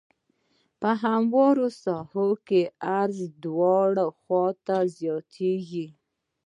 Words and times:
په 0.79 0.89
همواره 1.03 1.67
ساحه 1.83 2.27
کې 2.47 2.61
عرض 2.99 3.19
دواړو 3.43 4.05
خواوو 4.19 4.59
ته 4.65 4.77
زیاتیږي 4.97 5.87